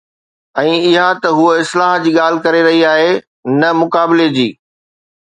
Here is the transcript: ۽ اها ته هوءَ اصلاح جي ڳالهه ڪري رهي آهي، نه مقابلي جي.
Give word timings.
۽ 0.61 0.71
اها 0.87 1.09
ته 1.25 1.29
هوءَ 1.41 1.51
اصلاح 1.65 1.93
جي 2.07 2.11
ڳالهه 2.17 2.43
ڪري 2.49 2.65
رهي 2.71 2.83
آهي، 2.97 3.11
نه 3.61 3.69
مقابلي 3.85 4.27
جي. 4.41 4.49